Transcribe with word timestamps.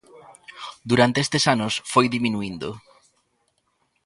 Durante 0.89 1.19
estes 1.25 1.43
anos 1.55 1.73
foi 1.91 2.05
diminuíndo. 2.15 2.69